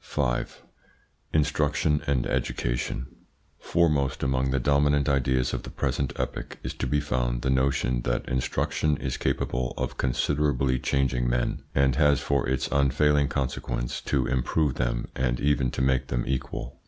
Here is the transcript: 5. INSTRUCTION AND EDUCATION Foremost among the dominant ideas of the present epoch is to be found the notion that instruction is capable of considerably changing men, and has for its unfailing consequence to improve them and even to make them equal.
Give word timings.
5. 0.00 0.62
INSTRUCTION 1.34 2.00
AND 2.06 2.26
EDUCATION 2.26 3.04
Foremost 3.58 4.22
among 4.22 4.50
the 4.50 4.58
dominant 4.58 5.10
ideas 5.10 5.52
of 5.52 5.62
the 5.62 5.68
present 5.70 6.10
epoch 6.16 6.56
is 6.62 6.72
to 6.72 6.86
be 6.86 7.00
found 7.00 7.42
the 7.42 7.50
notion 7.50 8.00
that 8.00 8.26
instruction 8.26 8.96
is 8.96 9.18
capable 9.18 9.74
of 9.76 9.98
considerably 9.98 10.78
changing 10.78 11.28
men, 11.28 11.64
and 11.74 11.96
has 11.96 12.18
for 12.22 12.48
its 12.48 12.66
unfailing 12.72 13.28
consequence 13.28 14.00
to 14.00 14.26
improve 14.26 14.76
them 14.76 15.06
and 15.14 15.38
even 15.38 15.70
to 15.70 15.82
make 15.82 16.06
them 16.06 16.24
equal. 16.26 16.80